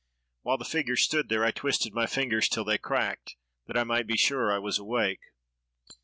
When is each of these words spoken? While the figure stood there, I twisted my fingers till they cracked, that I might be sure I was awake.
While 0.41 0.57
the 0.57 0.65
figure 0.65 0.95
stood 0.95 1.29
there, 1.29 1.45
I 1.45 1.51
twisted 1.51 1.93
my 1.93 2.07
fingers 2.07 2.49
till 2.49 2.63
they 2.63 2.79
cracked, 2.79 3.35
that 3.67 3.77
I 3.77 3.83
might 3.83 4.07
be 4.07 4.17
sure 4.17 4.51
I 4.51 4.57
was 4.57 4.79
awake. 4.79 5.21